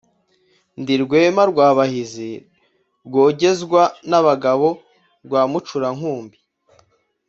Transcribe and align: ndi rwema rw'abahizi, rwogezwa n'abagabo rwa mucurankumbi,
ndi 0.81 0.93
rwema 1.03 1.43
rw'abahizi, 1.51 2.31
rwogezwa 3.07 3.83
n'abagabo 4.09 4.69
rwa 5.25 5.41
mucurankumbi, 5.51 6.37